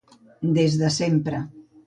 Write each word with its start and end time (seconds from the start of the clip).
Des 0.55 0.77
de 0.79 0.89
sempre. 0.97 1.45